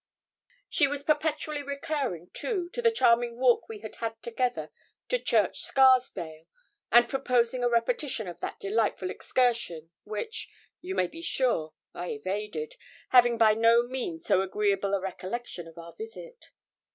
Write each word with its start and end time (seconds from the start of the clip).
She 0.67 0.87
was 0.87 1.03
perpetually 1.03 1.61
recurring, 1.61 2.31
too, 2.33 2.69
to 2.73 2.81
the 2.81 2.89
charming 2.89 3.37
walk 3.37 3.69
we 3.69 3.81
had 3.81 3.97
had 3.97 4.19
together 4.23 4.71
to 5.09 5.19
Church 5.19 5.59
Scarsdale, 5.61 6.47
and 6.91 7.07
proposing 7.07 7.63
a 7.63 7.69
repetition 7.69 8.27
of 8.27 8.39
that 8.39 8.59
delightful 8.59 9.11
excursion, 9.11 9.91
which, 10.03 10.49
you 10.81 10.95
may 10.95 11.05
be 11.05 11.21
sure, 11.21 11.75
I 11.93 12.13
evaded, 12.13 12.77
having 13.09 13.37
by 13.37 13.53
no 13.53 13.83
means 13.83 14.25
so 14.25 14.41
agreeable 14.41 14.95
a 14.95 14.99
recollection 14.99 15.67
of 15.67 15.77
our 15.77 15.93
visit. 15.93 16.49